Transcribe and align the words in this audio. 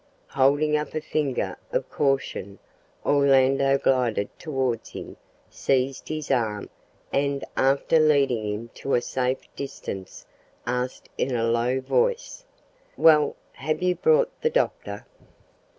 Holding 0.29 0.75
up 0.75 0.95
a 0.95 0.99
finger 1.01 1.59
of 1.71 1.87
caution, 1.91 2.57
Orlando 3.05 3.77
glided 3.77 4.29
towards 4.39 4.89
him, 4.93 5.15
seized 5.47 6.07
his 6.09 6.31
arm, 6.31 6.71
and, 7.13 7.43
after 7.55 7.99
leading 7.99 8.51
him 8.51 8.71
to 8.73 8.95
a 8.95 9.01
safe 9.01 9.41
distance, 9.55 10.25
asked 10.65 11.07
in 11.19 11.35
a 11.35 11.43
low 11.45 11.79
voice 11.81 12.43
"Well, 12.97 13.35
have 13.51 13.83
you 13.83 13.93
brought 13.93 14.31
the 14.41 14.49
doctor?" 14.49 15.05